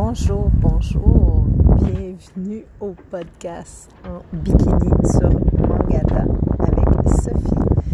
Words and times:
Bonjour, 0.00 0.48
bonjour. 0.60 1.42
Bienvenue 1.82 2.64
au 2.80 2.94
podcast 3.10 3.90
en 4.04 4.20
bikini 4.32 4.90
sur 5.10 5.28
Mangata 5.58 6.24
avec 6.60 7.08
Sophie. 7.20 7.90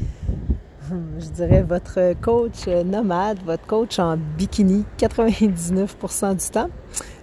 Hmm, 0.90 1.18
je 1.18 1.30
dirais 1.30 1.62
votre 1.62 2.12
coach 2.20 2.66
nomade, 2.66 3.38
votre 3.46 3.66
coach 3.66 3.98
en 3.98 4.18
bikini 4.36 4.84
99% 4.98 6.36
du 6.36 6.50
temps. 6.50 6.68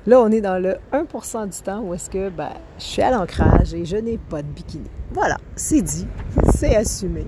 Là, 0.07 0.19
on 0.19 0.31
est 0.31 0.41
dans 0.41 0.57
le 0.57 0.77
1% 0.91 1.47
du 1.55 1.61
temps 1.61 1.81
où 1.81 1.93
est-ce 1.93 2.09
que 2.09 2.29
ben, 2.29 2.49
je 2.79 2.83
suis 2.83 3.03
à 3.03 3.11
l'ancrage 3.11 3.75
et 3.75 3.85
je 3.85 3.97
n'ai 3.97 4.17
pas 4.17 4.41
de 4.41 4.47
bikini. 4.47 4.89
Voilà, 5.11 5.37
c'est 5.55 5.83
dit, 5.83 6.07
c'est 6.55 6.75
assumé. 6.75 7.27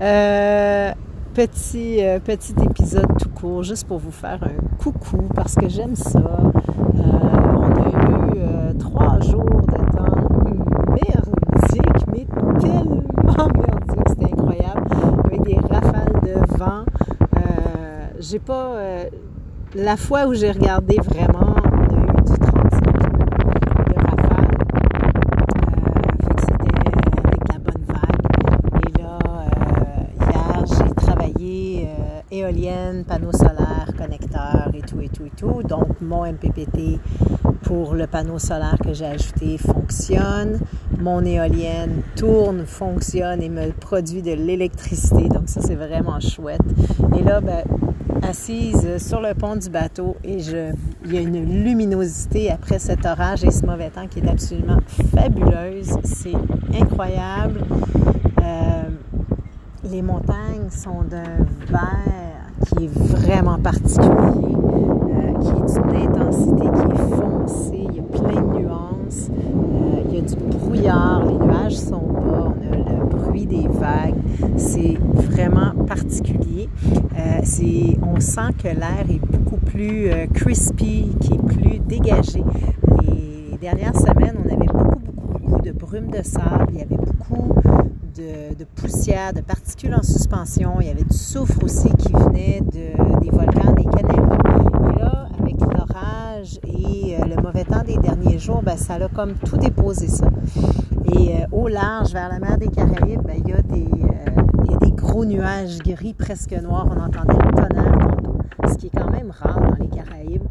Euh, 0.00 0.92
petit, 1.34 2.04
euh, 2.04 2.20
petit 2.20 2.54
épisode 2.62 3.08
tout 3.20 3.30
court, 3.30 3.64
juste 3.64 3.88
pour 3.88 3.98
vous 3.98 4.12
faire 4.12 4.38
un 4.44 4.78
coucou, 4.78 5.28
parce 5.34 5.56
que 5.56 5.68
j'aime 5.68 5.96
ça. 5.96 6.22
Euh, 6.78 7.56
on 7.56 7.72
a 7.72 7.88
eu 7.88 8.38
euh, 8.38 8.72
trois 8.78 9.18
jours 9.20 9.62
de 9.62 9.96
temps 9.96 10.28
merdique, 10.90 12.06
mais 12.12 12.26
tellement 12.60 13.48
merdique, 13.54 14.08
c'était 14.08 14.32
incroyable, 14.32 14.86
avec 15.24 15.42
des 15.42 15.58
rafales 15.70 16.20
de 16.22 16.58
vent. 16.58 16.84
j'ai 18.20 18.38
pas... 18.38 18.74
la 19.74 19.96
fois 19.96 20.26
où 20.26 20.34
j'ai 20.34 20.50
regardé 20.50 20.96
vraiment 20.96 21.56
éolienne, 32.46 33.04
panneaux 33.04 33.32
solaires, 33.32 33.90
connecteurs 33.96 34.70
et 34.74 34.82
Donc 35.64 36.00
mon 36.00 36.24
MPPT 36.24 37.00
pour 37.62 37.94
le 37.94 38.06
panneau 38.06 38.38
solaire 38.38 38.76
que 38.82 38.92
j'ai 38.92 39.06
ajouté 39.06 39.58
fonctionne. 39.58 40.60
Mon 40.98 41.24
éolienne 41.24 42.02
tourne, 42.16 42.66
fonctionne 42.66 43.42
et 43.42 43.48
me 43.48 43.72
produit 43.72 44.22
de 44.22 44.32
l'électricité. 44.32 45.28
Donc 45.28 45.48
ça 45.48 45.60
c'est 45.62 45.74
vraiment 45.74 46.20
chouette. 46.20 46.60
Et 47.18 47.22
là, 47.22 47.40
ben, 47.40 47.64
assise 48.22 48.98
sur 48.98 49.20
le 49.20 49.34
pont 49.34 49.56
du 49.56 49.70
bateau 49.70 50.16
et 50.22 50.40
je, 50.40 50.72
il 51.04 51.14
y 51.14 51.18
a 51.18 51.20
une 51.20 51.64
luminosité 51.64 52.50
après 52.50 52.78
cet 52.78 53.06
orage 53.06 53.44
et 53.44 53.50
ce 53.50 53.64
mauvais 53.64 53.90
temps 53.90 54.06
qui 54.08 54.20
est 54.20 54.28
absolument 54.28 54.78
fabuleuse. 55.14 55.96
C'est 56.04 56.36
incroyable. 56.80 57.60
Euh, 58.42 58.82
les 59.90 60.02
montagnes 60.02 60.70
sont 60.70 61.02
d'un 61.08 61.46
vert 61.70 62.16
qui 62.66 62.84
est 62.84 62.88
vraiment 62.88 63.58
particulier, 63.58 64.56
qui 65.40 65.48
est 65.48 65.52
d'une 65.52 66.08
intensité 66.08 66.62
qui 66.62 66.92
est 66.92 67.16
foncée, 67.16 67.86
il 67.88 67.96
y 67.96 68.00
a 68.00 68.02
plein 68.02 68.40
de 68.40 68.58
nuances, 68.58 69.30
euh, 69.30 70.02
il 70.08 70.14
y 70.14 70.18
a 70.18 70.22
du 70.22 70.36
brouillard, 70.36 71.26
les 71.26 71.34
nuages 71.34 71.76
sont 71.76 71.98
bas, 71.98 72.54
on 72.60 72.88
a 72.88 72.98
le 72.98 73.06
bruit 73.06 73.46
des 73.46 73.68
vagues, 73.68 74.14
c'est 74.56 74.98
vraiment 75.14 75.72
particulier. 75.86 76.68
Euh, 77.18 77.40
on 78.02 78.20
sent 78.20 78.52
que 78.58 78.68
l'air 78.68 79.04
est 79.08 79.20
beaucoup 79.20 79.56
plus 79.56 80.08
crispy, 80.34 81.14
qui 81.20 81.34
est 81.34 81.46
plus 81.46 81.78
dégagé. 81.78 82.42
Les 83.02 83.56
dernières 83.60 83.96
semaines, 83.96 84.36
on 84.44 84.52
avait 84.52 84.66
beaucoup, 84.66 84.98
beaucoup, 84.98 85.38
beaucoup 85.38 85.62
de 85.62 85.72
brume 85.72 86.10
de 86.10 86.22
sable, 86.22 86.66
il 86.72 86.78
y 86.78 86.82
avait 86.82 86.96
beaucoup 86.96 87.54
de, 88.16 88.64
poussière, 88.64 89.32
de 89.32 89.40
particules 89.40 89.94
en 89.94 90.02
suspension. 90.02 90.80
Il 90.80 90.86
y 90.86 90.90
avait 90.90 91.04
du 91.04 91.16
soufre 91.16 91.62
aussi 91.62 91.88
qui 91.98 92.12
venait 92.12 92.60
de, 92.60 93.20
des 93.20 93.30
volcans 93.30 93.72
des 93.72 93.84
Canaries. 93.84 94.18
Et 94.94 94.98
là, 94.98 95.28
avec 95.40 95.60
l'orage 95.60 96.60
et 96.64 96.70
euh, 96.70 97.05
le 97.24 97.40
mauvais 97.42 97.64
temps 97.64 97.82
des 97.86 97.96
derniers 97.96 98.38
jours, 98.38 98.62
ben, 98.62 98.76
ça 98.76 98.94
a 98.94 99.08
comme 99.08 99.34
tout 99.34 99.56
déposé 99.56 100.08
ça. 100.08 100.26
Et 101.14 101.34
euh, 101.34 101.46
au 101.52 101.68
large, 101.68 102.12
vers 102.12 102.28
la 102.28 102.38
mer 102.38 102.58
des 102.58 102.68
Caraïbes, 102.68 103.22
ben, 103.22 103.36
il, 103.38 103.48
y 103.48 103.52
a 103.52 103.62
des, 103.62 103.84
euh, 103.84 104.42
il 104.64 104.72
y 104.72 104.74
a 104.74 104.78
des 104.78 104.92
gros 104.92 105.24
nuages 105.24 105.78
gris 105.78 106.14
presque 106.14 106.52
noirs. 106.52 106.86
On 106.90 107.00
entendait 107.00 107.38
le 107.44 107.52
tonnerre 107.52 107.98
tantôt, 107.98 108.38
ce 108.68 108.74
qui 108.74 108.86
est 108.86 108.96
quand 108.96 109.10
même 109.10 109.30
rare 109.30 109.60
dans 109.60 109.76
les 109.82 109.88
Caraïbes 109.88 110.42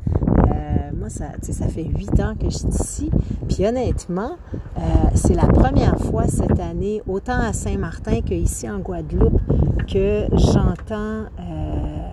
ça, 1.09 1.25
ça 1.41 1.67
fait 1.67 1.83
huit 1.83 2.19
ans 2.19 2.35
que 2.35 2.49
je 2.49 2.57
suis 2.57 2.67
ici. 2.67 3.11
Puis 3.47 3.65
honnêtement, 3.65 4.37
euh, 4.77 4.81
c'est 5.13 5.33
la 5.33 5.47
première 5.47 5.97
fois 5.99 6.27
cette 6.27 6.59
année, 6.59 7.01
autant 7.07 7.39
à 7.39 7.53
Saint-Martin 7.53 8.21
qu'ici 8.21 8.69
en 8.69 8.79
Guadeloupe, 8.79 9.39
que 9.87 10.25
j'entends 10.33 11.25
euh, 11.39 12.07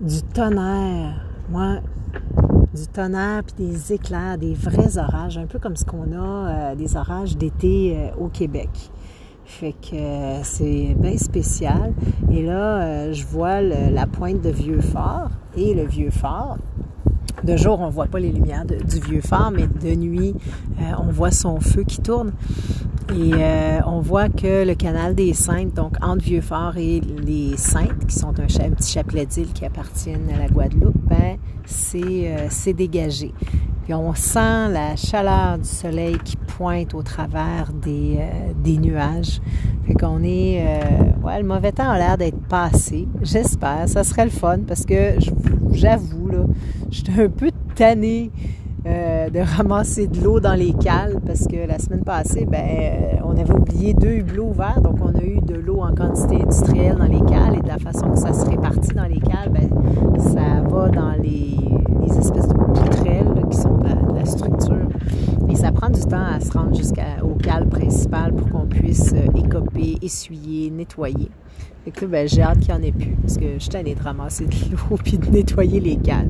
du 0.00 0.22
tonnerre. 0.34 1.24
Moi, 1.50 1.78
du 2.74 2.86
tonnerre 2.86 3.42
puis 3.44 3.66
des 3.66 3.92
éclairs, 3.92 4.38
des 4.38 4.54
vrais 4.54 4.98
orages, 4.98 5.38
un 5.38 5.46
peu 5.46 5.58
comme 5.58 5.76
ce 5.76 5.84
qu'on 5.84 6.12
a 6.12 6.72
euh, 6.72 6.74
des 6.74 6.96
orages 6.96 7.36
d'été 7.36 7.96
au 8.18 8.28
Québec. 8.28 8.70
Fait 9.44 9.72
que 9.72 10.42
c'est 10.44 10.94
bien 10.96 11.18
spécial. 11.18 11.92
Et 12.30 12.42
là, 12.42 13.12
je 13.12 13.24
vois 13.26 13.60
la 13.60 14.06
pointe 14.06 14.40
de 14.40 14.50
Vieux-Fort 14.50 15.30
et 15.56 15.74
le 15.74 15.84
Vieux-Fort 15.84 16.56
de 17.44 17.56
jour, 17.56 17.80
on 17.80 17.88
voit 17.88 18.06
pas 18.06 18.20
les 18.20 18.30
lumières 18.30 18.64
du 18.64 19.00
vieux 19.00 19.20
phare, 19.20 19.50
mais 19.50 19.66
de 19.66 19.94
nuit, 19.96 20.34
euh, 20.80 20.84
on 20.98 21.10
voit 21.10 21.32
son 21.32 21.58
feu 21.58 21.82
qui 21.82 22.00
tourne. 22.00 22.32
Et 23.10 23.32
euh, 23.34 23.80
on 23.86 24.00
voit 24.00 24.28
que 24.28 24.64
le 24.64 24.74
canal 24.74 25.14
des 25.14 25.34
Saintes, 25.34 25.74
donc 25.74 25.96
entre 26.02 26.22
Vieux-Fort 26.22 26.76
et 26.76 27.00
les 27.00 27.56
Saintes, 27.56 28.06
qui 28.06 28.14
sont 28.14 28.28
un, 28.38 28.70
petit 28.70 28.92
chapelet 28.92 29.26
d'îles 29.26 29.52
qui 29.52 29.64
appartiennent 29.64 30.30
à 30.34 30.38
la 30.38 30.48
Guadeloupe, 30.48 30.96
ben, 31.08 31.36
c'est 31.66 32.00
euh, 32.02 32.72
dégagé. 32.72 33.32
Puis 33.84 33.94
on 33.94 34.14
sent 34.14 34.68
la 34.70 34.96
chaleur 34.96 35.58
du 35.58 35.68
soleil 35.68 36.16
qui 36.24 36.36
pointe 36.36 36.94
au 36.94 37.02
travers 37.02 37.72
des, 37.72 38.20
des 38.62 38.78
nuages. 38.78 39.40
Fait 39.86 39.94
qu'on 39.94 40.22
est... 40.22 40.64
ouais, 41.24 41.38
le 41.40 41.44
mauvais 41.44 41.72
temps 41.72 41.90
a 41.90 41.98
l'air 41.98 42.16
d'être 42.16 42.40
passé. 42.46 43.08
J'espère. 43.22 43.88
Ça 43.88 44.04
serait 44.04 44.24
le 44.24 44.30
fun 44.30 44.60
parce 44.68 44.84
que 44.84 45.14
j'avoue, 45.72 46.28
là, 46.28 46.44
j'étais 46.90 47.24
un 47.24 47.28
peu 47.28 47.50
tannée 47.74 48.30
euh, 48.84 49.30
de 49.30 49.38
ramasser 49.38 50.08
de 50.08 50.20
l'eau 50.24 50.40
dans 50.40 50.54
les 50.54 50.72
cales 50.72 51.20
parce 51.24 51.46
que 51.46 51.68
la 51.68 51.78
semaine 51.78 52.02
passée, 52.02 52.44
ben, 52.44 52.64
euh, 52.64 53.20
on 53.24 53.36
avait 53.36 53.54
oublié 53.54 53.94
deux 53.94 54.14
hublots 54.14 54.48
ouverts, 54.48 54.80
donc 54.80 54.96
on 55.00 55.16
a 55.16 55.22
eu 55.22 55.40
de 55.40 55.54
l'eau 55.54 55.82
en 55.82 55.94
quantité 55.94 56.42
industrielle 56.42 56.96
dans 56.96 57.04
les 57.04 57.20
cales 57.20 57.56
et 57.56 57.60
de 57.60 57.68
la 57.68 57.78
façon 57.78 58.10
que 58.10 58.18
ça 58.18 58.32
se 58.32 58.44
répartit 58.44 58.92
dans 58.94 59.04
les 59.06 59.20
cales, 59.20 59.50
ben, 59.50 59.70
ça 60.18 60.62
va 60.68 60.88
dans 60.88 61.12
les, 61.22 62.18
espèces 62.18 62.48
de 62.48 62.54
poutrelles 62.54 63.31
qui 63.52 63.58
sont 63.58 63.76
de 63.76 63.84
la, 64.14 64.24
structure. 64.24 64.88
Et 65.48 65.54
ça 65.54 65.72
prend 65.72 65.90
du 65.90 66.00
temps 66.00 66.24
à 66.24 66.40
se 66.40 66.52
rendre 66.52 66.74
jusqu'au 66.74 67.34
cale 67.42 67.68
principal 67.68 68.32
pour 68.32 68.48
qu'on 68.50 68.66
puisse 68.66 69.12
euh, 69.12 69.38
écoper, 69.38 69.98
essuyer, 70.00 70.70
nettoyer. 70.70 71.28
Fait 71.84 71.90
que 71.90 72.06
ben, 72.06 72.28
j'ai 72.28 72.42
hâte 72.42 72.60
qu'il 72.60 72.72
n'y 72.74 72.80
en 72.80 72.82
ait 72.82 72.92
plus 72.92 73.16
parce 73.20 73.36
que 73.36 73.54
je 73.54 73.58
suis 73.58 73.70
de 73.70 74.02
ramasser 74.02 74.46
de 74.46 74.54
l'eau 74.70 74.96
puis 75.04 75.18
de 75.18 75.26
nettoyer 75.26 75.80
les 75.80 75.96
cales 75.96 76.28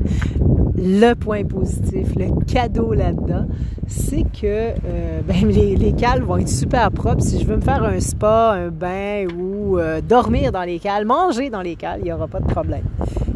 le 0.83 1.13
point 1.13 1.43
positif, 1.43 2.15
le 2.15 2.43
cadeau 2.45 2.93
là-dedans, 2.93 3.47
c'est 3.87 4.23
que 4.23 4.73
euh, 4.85 5.21
ben, 5.25 5.47
les, 5.47 5.93
cales 5.93 6.23
vont 6.23 6.37
être 6.37 6.49
super 6.49 6.91
propres. 6.91 7.21
Si 7.21 7.39
je 7.39 7.45
veux 7.45 7.55
me 7.55 7.61
faire 7.61 7.83
un 7.83 7.99
spa, 7.99 8.53
un 8.53 8.69
bain 8.69 9.27
ou 9.37 9.77
euh, 9.77 10.01
dormir 10.01 10.51
dans 10.51 10.63
les 10.63 10.79
cales, 10.79 11.05
manger 11.05 11.49
dans 11.49 11.61
les 11.61 11.75
cales, 11.75 11.99
il 12.01 12.05
n'y 12.05 12.11
aura 12.11 12.27
pas 12.27 12.39
de 12.39 12.47
problème. 12.47 12.85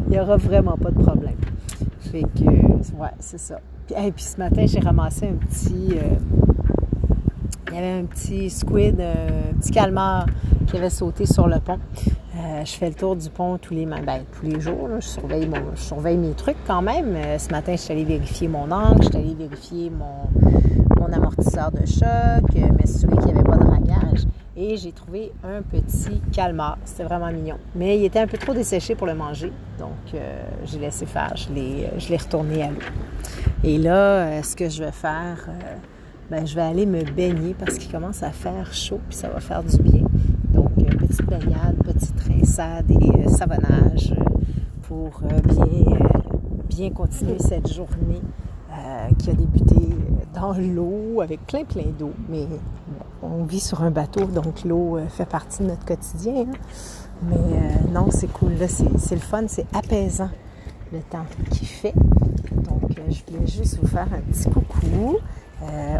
Il 0.06 0.12
n'y 0.12 0.20
aura 0.20 0.36
vraiment 0.36 0.76
pas 0.76 0.90
de 0.90 1.02
problème. 1.02 1.36
Fait 2.00 2.22
que, 2.22 2.44
ouais, 2.44 3.14
c'est 3.20 3.40
ça. 3.40 3.60
Puis, 3.88 4.12
puis 4.12 4.24
ce 4.24 4.36
matin, 4.36 4.66
j'ai 4.66 4.80
ramassé 4.80 5.26
un 5.26 5.46
petit... 5.46 5.96
Euh, 5.96 6.16
il 7.68 7.74
y 7.74 7.78
avait 7.78 8.00
un 8.00 8.04
petit 8.04 8.48
squid, 8.48 9.00
un 9.00 9.58
petit 9.58 9.70
calmar 9.70 10.26
qui 10.66 10.76
avait 10.76 10.90
sauté 10.90 11.26
sur 11.26 11.46
le 11.46 11.60
pont. 11.60 11.78
Euh, 12.36 12.64
je 12.64 12.72
fais 12.72 12.88
le 12.88 12.94
tour 12.94 13.16
du 13.16 13.28
pont 13.30 13.58
tous 13.58 13.74
les, 13.74 13.84
ben, 13.84 14.02
tous 14.38 14.46
les 14.46 14.60
jours. 14.60 14.88
Je, 15.00 15.06
surveille 15.06 15.46
mon, 15.46 15.74
je 15.74 15.80
surveille 15.80 16.16
mes 16.16 16.32
trucs 16.32 16.56
quand 16.66 16.82
même. 16.82 17.14
Euh, 17.16 17.38
ce 17.38 17.50
matin, 17.50 17.72
je 17.72 17.78
suis 17.78 17.92
allée 17.92 18.04
vérifier 18.04 18.48
mon 18.48 18.70
angle, 18.70 19.02
je 19.02 19.08
suis 19.08 19.16
allée 19.16 19.34
vérifier 19.34 19.90
mon, 19.90 21.12
amortisseur 21.12 21.70
de 21.72 21.86
choc, 21.86 22.04
euh, 22.04 22.68
m'assurer 22.78 23.16
qu'il 23.16 23.32
n'y 23.32 23.40
avait 23.40 23.42
pas 23.42 23.56
de 23.56 23.64
ragage. 23.64 24.24
Et 24.58 24.76
j'ai 24.76 24.90
trouvé 24.90 25.30
un 25.44 25.62
petit 25.62 26.20
calmar. 26.32 26.78
C'était 26.84 27.04
vraiment 27.04 27.30
mignon. 27.30 27.58
Mais 27.76 27.96
il 27.96 28.04
était 28.04 28.18
un 28.18 28.26
peu 28.26 28.36
trop 28.36 28.52
desséché 28.52 28.96
pour 28.96 29.06
le 29.06 29.14
manger. 29.14 29.52
Donc, 29.78 30.20
j'ai 30.64 30.78
laissé 30.80 31.06
faire. 31.06 31.32
Je 31.36 31.52
l'ai 31.52 32.16
retourné 32.16 32.64
à 32.64 32.70
l'eau. 32.70 32.80
Et 33.62 33.78
là, 33.78 34.42
ce 34.42 34.56
que 34.56 34.68
je 34.68 34.82
vais 34.82 34.90
faire, 34.90 35.48
ben, 36.28 36.44
je 36.44 36.54
vais 36.54 36.62
aller 36.62 36.86
me 36.86 37.04
baigner 37.04 37.54
parce 37.58 37.78
qu'il 37.78 37.90
commence 37.90 38.22
à 38.22 38.30
faire 38.30 38.74
chaud 38.74 39.00
puis 39.08 39.16
ça 39.16 39.28
va 39.28 39.40
faire 39.40 39.62
du 39.62 39.78
bien. 39.78 40.02
Donc, 40.52 40.74
petite 40.74 41.24
baignade, 41.24 41.76
petite 41.84 42.20
rinçade 42.20 42.90
et 42.90 42.96
euh, 42.96 43.28
savonnage 43.28 44.12
pour 44.82 45.22
euh, 45.24 45.40
bien, 45.40 45.92
euh, 45.92 46.36
bien 46.68 46.90
continuer 46.90 47.38
cette 47.38 47.72
journée 47.72 48.20
qui 49.18 49.30
a 49.30 49.32
débuté 49.32 49.74
dans 50.34 50.52
l'eau 50.52 51.20
avec 51.20 51.44
plein 51.46 51.64
plein 51.64 51.86
d'eau. 51.98 52.12
Mais 52.28 52.46
on 53.22 53.44
vit 53.44 53.60
sur 53.60 53.82
un 53.82 53.90
bateau, 53.90 54.24
donc 54.24 54.64
l'eau 54.64 54.98
fait 55.08 55.26
partie 55.26 55.62
de 55.62 55.68
notre 55.68 55.84
quotidien. 55.84 56.46
Hein. 56.48 56.58
Mais 57.22 57.90
non, 57.92 58.08
c'est 58.10 58.32
cool. 58.32 58.52
C'est 58.68 59.14
le 59.14 59.20
fun, 59.20 59.44
c'est 59.48 59.66
apaisant. 59.74 60.30
le 60.92 61.00
temps 61.00 61.26
qu'il 61.50 61.66
fait. 61.66 61.94
Donc, 62.52 62.92
je 63.10 63.32
voulais 63.32 63.46
juste 63.46 63.78
vous 63.80 63.88
faire 63.88 64.08
un 64.12 64.20
petit 64.20 64.48
coucou. 64.48 65.18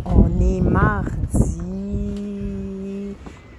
on 0.05 0.41
est 0.41 0.61
mardi 0.61 1.59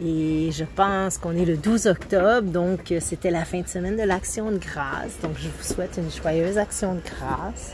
et 0.02 0.50
je 0.52 0.64
pense 0.64 1.18
qu'on 1.18 1.36
est 1.36 1.44
le 1.44 1.58
12 1.58 1.88
octobre, 1.88 2.50
donc 2.50 2.94
c'était 3.02 3.32
la 3.32 3.44
fin 3.44 3.60
de 3.60 3.68
semaine 3.68 3.98
de 3.98 4.04
l'Action 4.04 4.50
de 4.50 4.58
grâce. 4.58 5.20
Donc, 5.22 5.34
je 5.36 5.50
vous 5.50 5.64
souhaite 5.64 5.98
une 5.98 6.10
joyeuse 6.10 6.58
Action 6.58 6.96
de 6.96 7.02
grâce. 7.02 7.74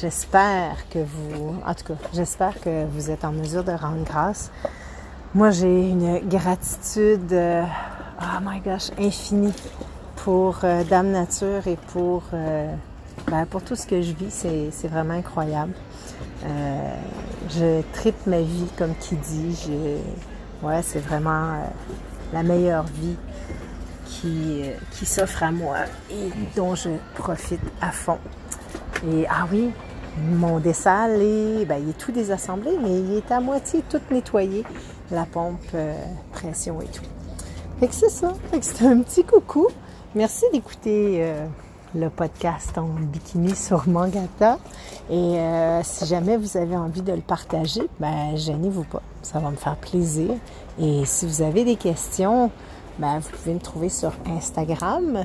J'espère 0.00 0.88
que 0.90 0.98
vous, 0.98 1.54
en 1.64 1.74
tout 1.74 1.84
cas, 1.84 1.94
j'espère 2.12 2.60
que 2.60 2.84
vous 2.86 3.10
êtes 3.10 3.24
en 3.24 3.30
mesure 3.30 3.62
de 3.62 3.70
rendre 3.70 4.02
grâce. 4.04 4.50
Moi, 5.34 5.50
j'ai 5.50 5.88
une 5.88 6.20
gratitude, 6.28 7.32
euh, 7.32 7.64
oh 8.20 8.38
my 8.40 8.60
gosh, 8.60 8.92
infinie 9.00 9.52
pour 10.14 10.60
euh, 10.62 10.84
Dame 10.84 11.10
Nature 11.10 11.66
et 11.66 11.76
pour, 11.92 12.22
euh, 12.32 12.72
ben, 13.26 13.44
pour 13.44 13.64
tout 13.64 13.74
ce 13.74 13.84
que 13.84 14.00
je 14.00 14.12
vis. 14.12 14.46
C'est 14.70 14.86
vraiment 14.86 15.14
incroyable. 15.14 15.72
je 17.50 17.82
tripe 17.94 18.28
ma 18.28 18.42
vie, 18.42 18.68
comme 18.78 18.94
qui 18.94 19.16
dit. 19.16 19.70
Ouais, 20.62 20.82
c'est 20.82 21.00
vraiment 21.00 21.64
la 22.32 22.44
meilleure 22.44 22.84
vie 22.84 23.16
qui, 24.06 24.62
qui 24.92 25.04
s'offre 25.04 25.42
à 25.42 25.50
moi 25.50 25.78
et 26.12 26.30
dont 26.54 26.76
je 26.76 26.90
profite 27.16 27.60
à 27.80 27.90
fond. 27.90 28.18
Et 29.04 29.26
ah 29.28 29.48
oui, 29.50 29.72
mon 30.18 30.58
dessalle 30.60 31.20
est, 31.20 31.64
ben, 31.64 31.78
il 31.82 31.90
est 31.90 31.98
tout 31.98 32.12
désassemblé, 32.12 32.72
mais 32.80 33.00
il 33.00 33.14
est 33.14 33.30
à 33.32 33.40
moitié 33.40 33.82
tout 33.88 34.00
nettoyé, 34.10 34.64
la 35.10 35.24
pompe 35.24 35.60
euh, 35.74 35.94
pression 36.32 36.80
et 36.80 36.86
tout. 36.86 37.04
Fait 37.80 37.88
que 37.88 37.94
c'est 37.94 38.10
ça. 38.10 38.32
Fait 38.50 38.60
que 38.60 38.64
c'est 38.64 38.86
un 38.86 39.00
petit 39.00 39.24
coucou. 39.24 39.66
Merci 40.14 40.44
d'écouter 40.52 41.18
euh, 41.24 41.46
le 41.94 42.08
podcast 42.08 42.78
en 42.78 42.86
bikini 42.86 43.56
sur 43.56 43.88
Mangata. 43.88 44.58
Et 45.10 45.14
euh, 45.14 45.82
si 45.82 46.06
jamais 46.06 46.36
vous 46.36 46.56
avez 46.56 46.76
envie 46.76 47.02
de 47.02 47.12
le 47.12 47.20
partager, 47.20 47.88
ben 47.98 48.36
gênez-vous 48.36 48.84
pas. 48.84 49.02
Ça 49.22 49.40
va 49.40 49.50
me 49.50 49.56
faire 49.56 49.76
plaisir. 49.76 50.30
Et 50.78 51.04
si 51.04 51.26
vous 51.26 51.42
avez 51.42 51.64
des 51.64 51.76
questions, 51.76 52.50
ben, 52.98 53.18
vous 53.18 53.30
pouvez 53.30 53.54
me 53.54 53.60
trouver 53.60 53.88
sur 53.88 54.12
Instagram 54.26 55.24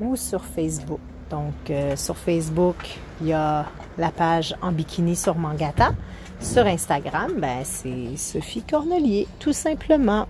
ou 0.00 0.16
sur 0.16 0.42
Facebook. 0.44 1.00
Donc, 1.30 1.70
euh, 1.70 1.96
sur 1.96 2.16
Facebook, 2.16 2.98
il 3.20 3.28
y 3.28 3.32
a 3.32 3.66
la 3.98 4.10
page 4.10 4.54
en 4.62 4.72
bikini 4.72 5.16
sur 5.16 5.36
Mangata. 5.36 5.92
Sur 6.40 6.66
Instagram, 6.66 7.32
ben, 7.38 7.60
c'est 7.64 8.16
Sophie 8.16 8.62
Cornelier, 8.62 9.28
tout 9.38 9.52
simplement. 9.52 10.26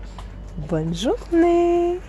Bonne 0.69 0.93
journée! 0.93 1.99